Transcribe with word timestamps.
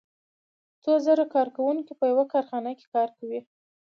څو 0.83 0.91
زره 1.05 1.25
کارکوونکي 1.35 1.93
په 1.99 2.05
یوه 2.11 2.25
کارخانه 2.33 2.71
کې 2.79 2.85
کار 2.95 3.09
کوي 3.17 3.39